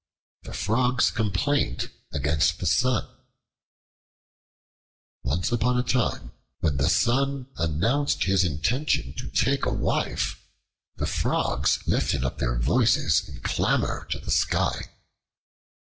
[0.41, 3.07] The Frogs' Complaint Against the Sun
[5.21, 10.41] ONCE UPON A TIME, when the Sun announced his intention to take a wife,
[10.95, 14.89] the Frogs lifted up their voices in clamor to the sky.